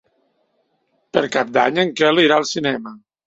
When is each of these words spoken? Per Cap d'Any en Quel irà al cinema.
Per 1.17 1.23
Cap 1.35 1.51
d'Any 1.57 1.77
en 1.83 1.93
Quel 2.01 2.23
irà 2.25 2.39
al 2.43 2.49
cinema. 2.55 2.95